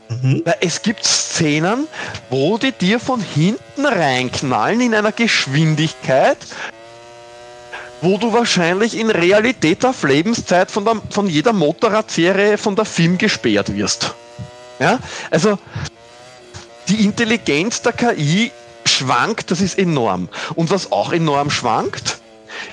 Mhm. 0.09 0.43
Weil 0.45 0.57
es 0.61 0.83
gibt 0.83 1.05
Szenen, 1.05 1.87
wo 2.31 2.59
die 2.59 2.73
dir 2.73 2.99
von 2.99 3.21
hinten 3.21 3.87
reinknallen 3.87 4.81
in 4.81 4.95
einer 4.95 5.13
Geschwindigkeit, 5.13 6.39
wo 8.01 8.19
du 8.19 8.33
wahrscheinlich 8.33 8.99
in 8.99 9.11
Realität 9.11 9.85
auf 9.85 10.03
Lebenszeit 10.03 10.71
von, 10.71 10.85
der, 10.85 10.97
von 11.11 11.29
jeder 11.29 11.53
Motorradserie 11.53 12.59
von 12.59 12.75
der 12.75 12.85
Film 12.85 13.17
gesperrt 13.19 13.75
wirst. 13.75 14.15
Ja, 14.81 14.99
also 15.31 15.59
die 16.89 17.05
Intelligenz 17.05 17.83
der 17.83 17.93
KI 17.93 18.51
schwankt, 18.85 19.51
das 19.51 19.61
ist 19.61 19.79
enorm. 19.79 20.29
Und 20.55 20.71
was 20.71 20.91
auch 20.91 21.13
enorm 21.13 21.51
schwankt, 21.51 22.19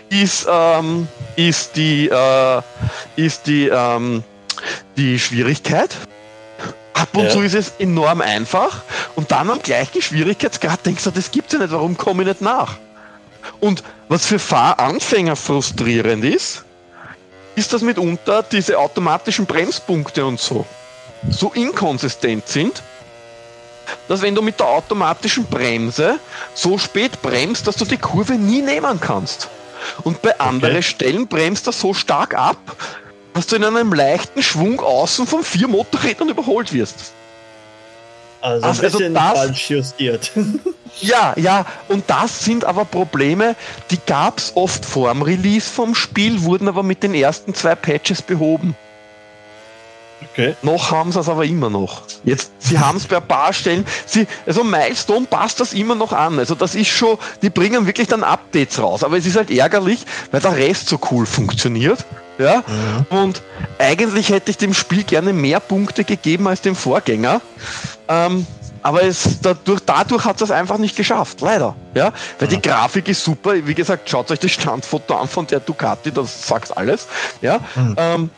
ist, 0.10 0.48
ähm, 0.50 1.08
ist 1.36 1.76
die, 1.76 2.08
äh, 2.10 2.62
ist 3.16 3.48
die, 3.48 3.68
ähm, 3.68 4.24
die 4.98 5.20
Schwierigkeit. 5.20 5.96
Ab 6.94 7.10
und 7.14 7.26
ja. 7.26 7.30
zu 7.30 7.42
ist 7.42 7.56
es 7.56 7.74
enorm 7.80 8.20
einfach 8.22 8.82
und 9.16 9.32
dann 9.32 9.50
am 9.50 9.62
gleichen 9.62 10.02
Schwierigkeitsgrad 10.02 10.86
denkst 10.86 11.06
du, 11.06 11.12
das 11.12 11.32
gibt's 11.32 11.54
ja 11.54 11.60
nicht, 11.60 11.72
warum 11.72 11.96
komme 11.96 12.24
ich 12.24 12.28
nicht 12.28 12.42
nach? 12.42 12.78
Und 13.62 13.84
was 14.10 14.26
für 14.26 14.40
Fahranfänger 14.40 15.38
frustrierend 15.38 16.26
ist, 16.26 16.66
ist, 17.56 17.72
dass 17.72 17.82
mitunter 17.82 18.44
diese 18.44 18.78
automatischen 18.78 19.46
Bremspunkte 19.46 20.26
und 20.26 20.40
so 20.40 20.66
so 21.30 21.52
inkonsistent 21.54 22.48
sind, 22.48 22.82
dass 24.08 24.22
wenn 24.22 24.36
du 24.36 24.42
mit 24.42 24.60
der 24.60 24.68
automatischen 24.68 25.46
Bremse 25.46 26.20
so 26.54 26.78
spät 26.78 27.22
bremst, 27.22 27.68
dass 27.68 27.76
du 27.76 27.86
die 27.86 27.98
Kurve 27.98 28.34
nie 28.34 28.62
nehmen 28.62 29.00
kannst. 29.00 29.50
Und 30.04 30.22
bei 30.22 30.40
anderen 30.40 30.78
okay. 30.78 30.84
Stellen 30.84 31.28
bremst 31.28 31.68
er 31.68 31.74
so 31.74 31.94
stark 31.94 32.36
ab, 32.36 32.58
dass 33.34 33.48
du 33.48 33.56
in 33.56 33.64
einem 33.64 33.94
leichten 33.94 34.42
Schwung 34.42 34.80
außen 34.80 35.28
von 35.28 35.44
vier 35.44 35.68
Motorrädern 35.68 36.30
überholt 36.30 36.74
wirst. 36.74 37.14
Also, 38.42 38.64
ein 38.64 38.70
also 38.70 38.82
bisschen 38.82 39.14
das, 39.14 39.34
falsch 39.34 39.70
justiert. 39.70 40.32
ja, 41.02 41.34
ja, 41.36 41.66
und 41.90 42.04
das 42.08 42.40
sind 42.44 42.64
aber 42.64 42.86
Probleme, 42.86 43.56
die 43.92 44.00
gab 44.06 44.38
es 44.38 44.56
oft 44.56 44.86
vor 44.86 45.12
dem 45.12 45.22
Release 45.22 45.70
vom 45.70 45.94
Spiel, 45.94 46.44
wurden 46.44 46.68
aber 46.68 46.84
mit 46.84 47.04
den 47.04 47.14
ersten 47.14 47.54
zwei 47.54 47.76
Patches 47.76 48.22
behoben. 48.22 48.76
Okay. 50.32 50.56
Noch 50.62 50.92
haben 50.92 51.12
sie 51.12 51.20
es 51.20 51.30
aber 51.30 51.46
immer 51.46 51.70
noch. 51.70 52.04
Jetzt, 52.24 52.52
sie 52.60 52.78
haben 52.78 52.98
es 52.98 53.06
bei 53.06 53.18
ein 53.18 53.28
paar 53.28 53.54
Stellen. 53.54 53.86
Sie, 54.06 54.28
also 54.46 54.64
Milestone 54.64 55.26
passt 55.26 55.60
das 55.60 55.74
immer 55.74 55.96
noch 55.96 56.12
an. 56.12 56.40
Also 56.40 56.56
das 56.56 56.76
ist 56.76 56.90
schon, 56.90 57.18
die 57.42 57.50
bringen 57.50 57.86
wirklich 57.86 58.08
dann 58.08 58.24
Updates 58.24 58.80
raus. 58.80 59.04
Aber 59.04 59.18
es 59.18 59.26
ist 59.26 59.36
halt 59.36 59.52
ärgerlich, 59.52 60.06
weil 60.32 60.42
der 60.42 60.56
Rest 60.56 60.90
so 60.90 61.00
cool 61.12 61.26
funktioniert. 61.26 62.06
Ja. 62.38 62.64
Mhm. 62.68 63.18
Und 63.18 63.42
eigentlich 63.78 64.30
hätte 64.30 64.52
ich 64.52 64.58
dem 64.58 64.74
Spiel 64.74 65.04
gerne 65.04 65.34
mehr 65.34 65.60
Punkte 65.60 66.04
gegeben 66.04 66.48
als 66.48 66.62
dem 66.62 66.76
Vorgänger. 66.76 67.42
Ähm, 68.08 68.46
aber 68.82 69.04
es, 69.04 69.42
dadurch, 69.42 69.82
dadurch 69.86 70.26
hat 70.26 70.42
es 70.42 70.52
einfach 70.52 70.78
nicht 70.78 70.96
geschafft, 70.96 71.42
leider. 71.42 71.76
Ja? 71.94 72.14
Weil 72.40 72.48
mhm. 72.48 72.52
die 72.52 72.62
Grafik 72.62 73.08
ist 73.10 73.24
super. 73.24 73.54
Wie 73.66 73.74
gesagt, 73.74 74.10
schaut 74.10 74.32
euch 74.32 74.40
das 74.40 74.52
Standfoto 74.52 75.16
an 75.16 75.28
von 75.28 75.46
der 75.48 75.60
Ducati, 75.60 76.12
das 76.12 76.48
sagt 76.48 76.76
alles. 76.78 77.08
Ja? 77.42 77.60
Mhm. 77.76 77.96
Ähm, 77.98 78.30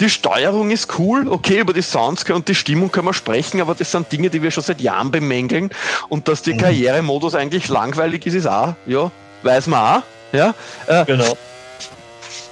die 0.00 0.08
Steuerung 0.08 0.70
ist 0.70 0.98
cool, 0.98 1.28
okay, 1.28 1.60
über 1.60 1.72
die 1.72 1.82
Sounds 1.82 2.28
und 2.30 2.48
die 2.48 2.54
Stimmung 2.54 2.90
können 2.90 3.06
wir 3.06 3.14
sprechen, 3.14 3.60
aber 3.60 3.74
das 3.74 3.92
sind 3.92 4.10
Dinge, 4.10 4.30
die 4.30 4.42
wir 4.42 4.50
schon 4.50 4.64
seit 4.64 4.80
Jahren 4.80 5.10
bemängeln. 5.10 5.70
Und 6.08 6.26
dass 6.26 6.42
die 6.42 6.54
mhm. 6.54 6.58
Karrieremodus 6.58 7.34
eigentlich 7.34 7.68
langweilig 7.68 8.26
ist, 8.26 8.34
ist 8.34 8.46
auch, 8.46 8.74
ja, 8.86 9.10
weiß 9.42 9.66
man 9.66 9.98
auch. 9.98 10.02
Ja, 10.32 10.54
äh, 10.86 11.04
genau. 11.04 11.36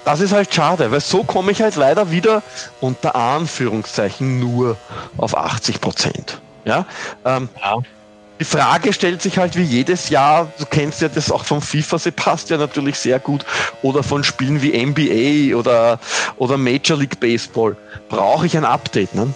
Das 0.04 0.20
ist 0.20 0.32
halt 0.32 0.52
schade, 0.52 0.90
weil 0.90 1.00
so 1.00 1.22
komme 1.22 1.52
ich 1.52 1.60
halt 1.62 1.76
leider 1.76 2.10
wieder 2.10 2.42
unter 2.80 3.14
Anführungszeichen 3.14 4.40
nur 4.40 4.76
auf 5.16 5.36
80 5.36 5.80
Prozent. 5.80 6.40
Ja, 6.64 6.86
ähm, 7.24 7.48
ja. 7.62 7.76
Die 8.40 8.44
Frage 8.44 8.92
stellt 8.92 9.20
sich 9.20 9.38
halt 9.38 9.56
wie 9.56 9.62
jedes 9.62 10.10
Jahr, 10.10 10.52
du 10.58 10.64
kennst 10.64 11.00
ja 11.00 11.08
das 11.08 11.32
auch 11.32 11.44
von 11.44 11.60
FIFA, 11.60 11.98
sie 11.98 12.10
passt 12.12 12.50
ja 12.50 12.56
natürlich 12.56 12.96
sehr 12.96 13.18
gut, 13.18 13.44
oder 13.82 14.02
von 14.02 14.22
Spielen 14.22 14.62
wie 14.62 14.86
NBA 14.86 15.56
oder, 15.56 15.98
oder 16.36 16.56
Major 16.56 16.96
League 16.96 17.18
Baseball. 17.18 17.76
Brauche 18.08 18.46
ich 18.46 18.56
ein 18.56 18.64
Update, 18.64 19.14
ne? 19.14 19.32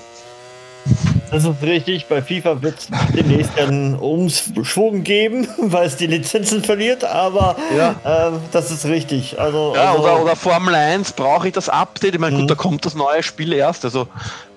Das 1.33 1.45
ist 1.45 1.63
richtig. 1.63 2.07
Bei 2.07 2.21
FIFA 2.21 2.61
wird 2.61 2.79
es 2.79 2.89
demnächst 3.17 3.59
einen 3.59 3.95
Umschwung 3.95 5.03
geben, 5.03 5.49
weil 5.59 5.87
es 5.87 5.97
die 5.97 6.07
Lizenzen 6.07 6.63
verliert, 6.63 7.05
aber 7.05 7.57
ja. 7.77 7.97
äh, 8.05 8.33
das 8.53 8.71
ist 8.71 8.85
richtig. 8.85 9.41
Also, 9.41 9.73
ja, 9.75 9.93
also 9.93 10.03
oder, 10.03 10.23
oder 10.23 10.37
Formel 10.37 10.75
1 10.75 11.13
brauche 11.13 11.49
ich 11.49 11.55
das 11.55 11.71
Update. 11.71 12.15
Ich 12.15 12.21
meine, 12.21 12.37
gut, 12.37 12.45
mhm. 12.45 12.49
da 12.49 12.55
kommt 12.55 12.85
das 12.85 12.95
neue 12.95 13.23
Spiel 13.23 13.55
erst. 13.55 13.87
Also 13.87 14.09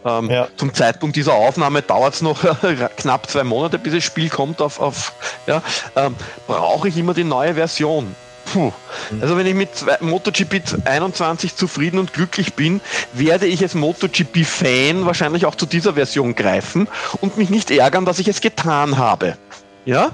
ähm, 0.05 0.29
ja. 0.29 0.49
zum 0.57 0.73
Zeitpunkt 0.73 1.15
dieser 1.15 1.33
Aufnahme 1.33 1.81
dauert 1.81 2.15
es 2.15 2.21
noch 2.21 2.41
knapp 2.97 3.29
zwei 3.29 3.45
Monate, 3.45 3.79
bis 3.79 3.93
das 3.93 4.03
Spiel 4.03 4.29
kommt 4.29 4.61
auf, 4.61 4.81
auf 4.81 5.13
ja, 5.47 5.63
ähm, 5.95 6.15
brauche 6.45 6.89
ich 6.89 6.97
immer 6.97 7.13
die 7.13 7.23
neue 7.23 7.55
Version. 7.55 8.15
Puh. 8.55 8.71
Also 9.19 9.35
wenn 9.35 9.45
ich 9.47 9.53
mit 9.53 9.69
MotoGP 9.99 10.61
21 10.85 11.57
zufrieden 11.57 11.99
und 11.99 12.13
glücklich 12.13 12.53
bin, 12.53 12.79
werde 13.11 13.47
ich 13.47 13.61
als 13.61 13.75
MotoGP-Fan 13.75 15.05
wahrscheinlich 15.05 15.45
auch 15.45 15.55
zu 15.55 15.65
dieser 15.65 15.95
Version 15.95 16.35
greifen 16.35 16.87
und 17.19 17.37
mich 17.37 17.49
nicht 17.49 17.69
ärgern, 17.69 18.05
dass 18.05 18.17
ich 18.17 18.29
es 18.29 18.39
getan 18.39 18.97
habe. 18.97 19.35
Ja? 19.83 20.13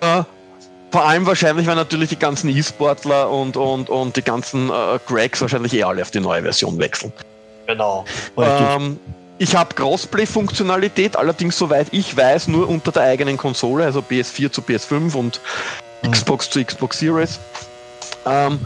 Äh, 0.00 0.24
vor 0.90 1.06
allem 1.06 1.24
wahrscheinlich, 1.24 1.68
weil 1.68 1.76
natürlich 1.76 2.08
die 2.08 2.18
ganzen 2.18 2.48
E-Sportler 2.48 3.30
und, 3.30 3.56
und, 3.56 3.90
und 3.90 4.16
die 4.16 4.22
ganzen 4.22 4.70
äh, 4.70 4.98
Cracks 5.06 5.40
wahrscheinlich 5.40 5.72
eh 5.72 5.84
alle 5.84 6.02
auf 6.02 6.10
die 6.10 6.18
neue 6.18 6.42
Version 6.42 6.80
wechseln. 6.80 7.12
Genau. 7.68 8.04
Ähm, 8.38 8.98
ich 9.38 9.54
habe 9.54 9.72
Crossplay-Funktionalität, 9.76 11.14
allerdings 11.14 11.56
soweit 11.56 11.86
ich 11.92 12.16
weiß, 12.16 12.48
nur 12.48 12.68
unter 12.68 12.90
der 12.90 13.02
eigenen 13.02 13.36
Konsole, 13.36 13.84
also 13.84 14.00
PS4 14.00 14.50
zu 14.50 14.62
PS5 14.62 15.14
und 15.14 15.40
mhm. 16.02 16.10
Xbox 16.10 16.50
zu 16.50 16.64
Xbox 16.64 16.98
Series. 16.98 17.38
Ähm, 18.28 18.60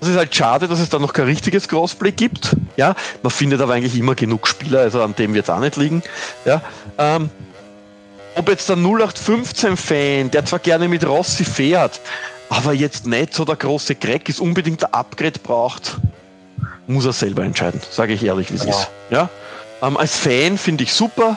das 0.00 0.10
ist 0.10 0.16
halt 0.16 0.34
schade, 0.34 0.68
dass 0.68 0.78
es 0.78 0.88
da 0.88 0.98
noch 0.98 1.12
kein 1.12 1.24
richtiges 1.24 1.66
Crossplay 1.66 2.12
gibt. 2.12 2.54
Ja, 2.76 2.94
man 3.22 3.30
findet 3.30 3.60
aber 3.60 3.74
eigentlich 3.74 3.96
immer 3.96 4.14
genug 4.14 4.46
Spieler, 4.46 4.80
also 4.80 5.02
an 5.02 5.14
dem 5.16 5.34
wird 5.34 5.44
es 5.44 5.50
auch 5.50 5.58
nicht 5.58 5.76
liegen. 5.76 6.02
Ja, 6.44 6.62
ähm, 6.98 7.30
ob 8.36 8.48
jetzt 8.48 8.68
der 8.68 8.76
0815-Fan, 8.76 10.30
der 10.30 10.44
zwar 10.44 10.60
gerne 10.60 10.86
mit 10.86 11.04
Rossi 11.04 11.44
fährt, 11.44 12.00
aber 12.48 12.72
jetzt 12.72 13.06
nicht 13.06 13.34
so 13.34 13.44
der 13.44 13.56
große 13.56 13.96
Crack 13.96 14.28
ist, 14.28 14.40
unbedingt 14.40 14.84
ein 14.84 14.94
Upgrade 14.94 15.40
braucht, 15.42 15.96
muss 16.86 17.04
er 17.04 17.12
selber 17.12 17.42
entscheiden, 17.42 17.80
sage 17.90 18.12
ich 18.12 18.24
ehrlich, 18.24 18.52
wie 18.52 18.56
es 18.56 18.64
ja. 18.64 18.70
ist. 18.70 18.88
Ja? 19.10 19.28
Ähm, 19.82 19.96
als 19.96 20.16
Fan 20.16 20.56
finde 20.56 20.84
ich 20.84 20.92
super, 20.92 21.36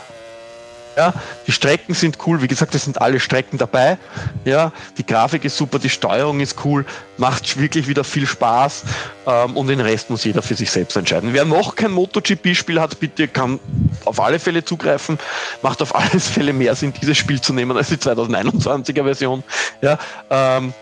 ja, 0.95 1.13
die 1.47 1.51
Strecken 1.51 1.93
sind 1.93 2.17
cool, 2.25 2.41
wie 2.41 2.47
gesagt, 2.47 2.75
es 2.75 2.83
sind 2.83 3.01
alle 3.01 3.19
Strecken 3.19 3.57
dabei. 3.57 3.97
Ja, 4.45 4.71
die 4.97 5.05
Grafik 5.05 5.45
ist 5.45 5.57
super, 5.57 5.79
die 5.79 5.89
Steuerung 5.89 6.39
ist 6.39 6.65
cool, 6.65 6.85
macht 7.17 7.59
wirklich 7.59 7.87
wieder 7.87 8.03
viel 8.03 8.27
Spaß 8.27 8.83
ähm, 9.27 9.55
und 9.55 9.67
den 9.67 9.79
Rest 9.79 10.09
muss 10.09 10.23
jeder 10.23 10.41
für 10.41 10.55
sich 10.55 10.69
selbst 10.69 10.97
entscheiden. 10.97 11.33
Wer 11.33 11.45
noch 11.45 11.75
kein 11.75 11.91
MotoGP-Spiel 11.91 12.79
hat, 12.79 12.99
bitte 12.99 13.27
kann 13.27 13.59
auf 14.05 14.19
alle 14.19 14.39
Fälle 14.39 14.65
zugreifen. 14.65 15.17
Macht 15.61 15.81
auf 15.81 15.95
alle 16.01 16.19
Fälle 16.19 16.53
mehr 16.53 16.75
Sinn, 16.75 16.93
dieses 17.01 17.17
Spiel 17.17 17.39
zu 17.39 17.53
nehmen 17.53 17.75
als 17.77 17.89
die 17.89 17.97
2021er 17.97 19.03
Version. 19.03 19.43
Ja, 19.81 19.97
ähm, 20.29 20.73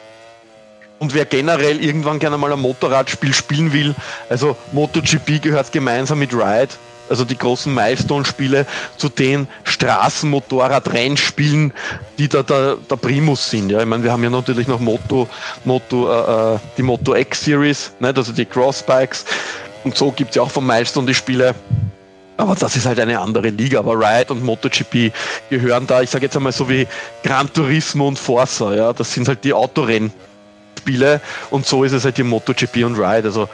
und 0.98 1.13
wer 1.13 1.25
generell 1.25 1.82
irgendwann 1.84 2.20
gerne 2.20 2.38
mal 2.38 2.51
ein 2.51 2.60
Motorradspiel 2.60 3.34
spielen 3.34 3.72
will, 3.72 3.96
also 4.30 4.58
MotoGP 4.74 5.42
gehört 5.42 5.72
gemeinsam 5.72 6.20
mit 6.20 6.34
Ride 6.34 6.74
also 7.10 7.25
die 7.25 7.38
großen 7.38 7.74
Milestone-Spiele, 7.74 8.66
zu 8.98 9.10
den 9.10 9.48
Straßenmotorrad-Rennspielen, 9.63 11.74
die 12.18 12.28
da 12.28 12.44
der, 12.44 12.78
der 12.89 12.96
Primus 12.96 13.50
sind. 13.50 13.72
Ja, 13.72 13.80
ich 13.80 13.86
meine, 13.86 14.04
wir 14.04 14.12
haben 14.12 14.24
ja 14.24 14.30
natürlich 14.30 14.68
noch 14.68 14.80
Moto, 14.80 15.28
Moto, 15.66 16.10
äh, 16.10 16.56
äh 16.56 16.60
die 16.78 16.84
Moto 16.84 17.16
X-Series, 17.16 17.92
also 18.01 18.32
die 18.32 18.46
Crossbikes. 18.46 19.25
Und 19.84 19.98
so 19.98 20.12
gibt 20.12 20.32
es 20.32 20.36
ja 20.36 20.42
auch 20.42 20.51
von 20.51 20.66
Milestone 20.66 21.08
die 21.08 21.16
Spiele. 21.16 21.56
Aber 22.38 22.56
das 22.56 22.75
ist 22.78 22.86
halt 22.86 23.00
eine 23.00 23.20
andere 23.20 23.50
Liga. 23.50 23.80
Aber 23.80 23.96
Ride 23.96 24.34
und 24.34 24.44
MotoGP 24.44 25.12
gehören 25.50 25.88
da, 25.88 26.01
ich 26.01 26.10
sage 26.10 26.25
jetzt 26.25 26.38
einmal 26.38 26.54
so 26.54 26.70
wie 26.70 26.88
Gran 27.24 27.51
Turismo 27.51 28.08
und 28.08 28.18
Forza. 28.18 28.74
Ja, 28.74 28.94
das 28.94 29.13
sind 29.13 29.28
halt 29.28 29.44
die 29.44 29.51
Autorennspiele. 29.51 31.20
Und 31.50 31.66
so 31.66 31.84
ist 31.84 31.92
es 31.92 32.06
halt 32.06 32.18
die 32.18 32.24
MotoGP 32.24 32.86
und 32.86 32.96
Ride. 32.96 33.28
Also 33.28 33.50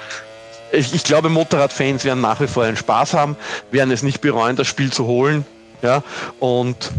ich, 0.72 0.94
ich 0.94 1.04
glaube, 1.04 1.30
Motorradfans 1.30 2.06
werden 2.06 2.22
nach 2.22 2.40
wie 2.40 2.48
vor 2.48 2.64
einen 2.64 2.78
Spaß 2.78 3.14
haben, 3.14 3.36
werden 3.72 3.92
es 3.92 4.04
nicht 4.04 4.22
bereuen, 4.22 4.56
das 4.56 4.68
Spiel 4.68 4.92
zu 4.92 5.06
holen. 5.06 5.46
Ja, 5.82 6.04
und 6.40 6.92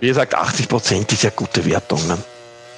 wie 0.00 0.08
gesagt, 0.08 0.34
80 0.34 0.68
Prozent 0.68 1.12
ist 1.12 1.22
ja 1.22 1.30
gute 1.30 1.64
Wertung. 1.64 2.06
Ne? 2.06 2.18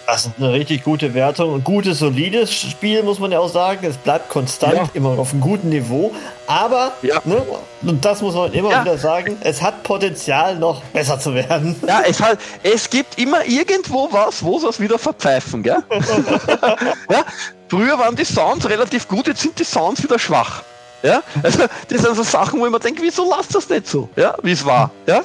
Das 0.07 0.27
ist 0.27 0.35
eine 0.39 0.53
richtig 0.53 0.85
gute 0.85 1.15
Wertung. 1.15 1.55
Ein 1.57 1.65
gutes, 1.65 1.99
solides 1.99 2.55
Spiel, 2.55 3.03
muss 3.03 3.19
man 3.19 3.33
ja 3.33 3.41
auch 3.41 3.49
sagen. 3.49 3.85
Es 3.85 3.97
bleibt 3.97 4.29
konstant, 4.29 4.75
ja. 4.75 4.89
immer 4.95 5.19
auf 5.19 5.33
einem 5.33 5.41
guten 5.41 5.69
Niveau. 5.69 6.13
Aber, 6.47 6.93
ja. 7.03 7.21
ne, 7.25 7.43
und 7.83 8.05
das 8.05 8.23
muss 8.23 8.35
man 8.35 8.53
immer 8.53 8.71
ja. 8.71 8.83
wieder 8.83 8.99
sagen, 8.99 9.37
es 9.41 9.61
hat 9.61 9.83
Potenzial, 9.83 10.57
noch 10.57 10.81
besser 10.93 11.19
zu 11.19 11.35
werden. 11.35 11.75
Ja, 11.87 12.03
es, 12.07 12.23
hat, 12.23 12.39
es 12.63 12.89
gibt 12.89 13.19
immer 13.19 13.45
irgendwo 13.45 14.09
was, 14.13 14.45
wo 14.45 14.61
sie 14.61 14.69
es 14.69 14.79
wieder 14.79 14.99
verpfeifen, 14.99 15.65
gell? 15.65 15.83
ja? 17.11 17.25
Früher 17.69 17.99
waren 17.99 18.15
die 18.17 18.25
Sounds 18.25 18.69
relativ 18.69 19.09
gut, 19.09 19.27
jetzt 19.27 19.43
sind 19.43 19.59
die 19.59 19.65
Sounds 19.65 20.03
wieder 20.03 20.19
schwach. 20.19 20.63
Ja? 21.03 21.23
Also, 21.43 21.65
das 21.89 22.03
sind 22.03 22.17
so 22.17 22.23
Sachen, 22.23 22.61
wo 22.61 22.67
ich 22.67 22.73
mir 22.73 22.81
denke, 22.81 23.03
wieso 23.03 23.29
lasst 23.29 23.55
das 23.55 23.69
nicht 23.69 23.87
so? 23.87 24.09
Ja, 24.17 24.35
wie 24.43 24.53
es 24.53 24.65
war. 24.65 24.91
Ja? 25.07 25.23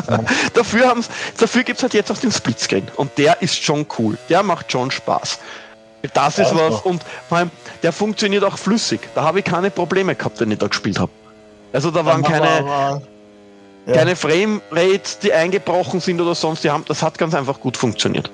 dafür 0.54 0.96
dafür 1.38 1.62
gibt 1.62 1.78
es 1.78 1.82
halt 1.82 1.94
jetzt 1.94 2.10
auch 2.10 2.18
den 2.18 2.32
Splitscreen. 2.32 2.88
Und 2.96 3.16
der 3.18 3.40
ist 3.42 3.62
schon 3.62 3.86
cool. 3.98 4.16
Der 4.28 4.42
macht 4.42 4.72
schon 4.72 4.90
Spaß. 4.90 5.38
Das 6.14 6.38
ist 6.38 6.54
was. 6.54 6.80
Und 6.80 7.02
vor 7.28 7.38
allem, 7.38 7.50
der 7.82 7.92
funktioniert 7.92 8.42
auch 8.44 8.56
flüssig. 8.56 9.00
Da 9.14 9.22
habe 9.22 9.40
ich 9.40 9.44
keine 9.44 9.70
Probleme 9.70 10.14
gehabt, 10.14 10.40
wenn 10.40 10.50
ich 10.50 10.58
da 10.58 10.66
gespielt 10.66 10.98
habe. 10.98 11.12
Also 11.72 11.90
da 11.90 12.04
waren 12.04 12.22
keine, 12.22 13.02
keine 13.86 14.16
Frame 14.16 14.62
Rates, 14.72 15.18
die 15.18 15.32
eingebrochen 15.32 16.00
sind 16.00 16.20
oder 16.20 16.34
sonst. 16.34 16.64
Die 16.64 16.70
haben, 16.70 16.84
das 16.88 17.02
hat 17.02 17.18
ganz 17.18 17.34
einfach 17.34 17.60
gut 17.60 17.76
funktioniert. 17.76 18.30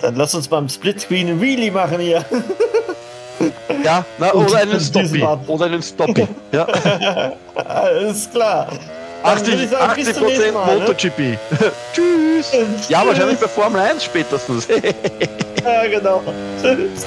Dann 0.00 0.16
lass 0.16 0.34
uns 0.34 0.48
beim 0.48 0.68
Splitscreen 0.68 1.28
ein 1.28 1.40
Wheelie 1.40 1.70
machen 1.70 2.00
hier. 2.00 2.24
Ja, 3.84 4.04
na, 4.18 4.32
oder 4.32 4.58
einen 4.58 4.80
Stoppy. 4.80 5.26
Oder 5.46 5.66
einen 5.66 5.82
Stoppy. 5.82 6.26
Ja. 6.52 6.66
Alles 7.54 8.30
klar. 8.30 8.68
80, 9.22 9.70
sagen, 9.70 9.90
80 9.90 10.16
Prozent 10.16 10.54
ne? 10.54 10.78
MotoGP. 10.80 11.18
Ne? 11.18 11.38
Tschüss. 11.92 12.88
Ja, 12.88 13.06
wahrscheinlich 13.06 13.38
bei 13.38 13.48
Formel 13.48 13.80
1 13.80 14.04
spätestens. 14.04 14.66
ja, 14.68 15.86
genau. 15.86 16.22
Tschüss. 16.60 17.06